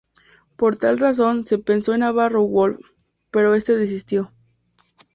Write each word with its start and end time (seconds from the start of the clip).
Por 0.55 0.77
tal 0.77 0.97
razón 0.97 1.45
se 1.45 1.59
pensó 1.59 1.93
en 1.93 1.99
Navarro 1.99 2.41
Wolff, 2.47 2.79
pero 3.29 3.53
este 3.53 3.75
desistió. 3.75 4.33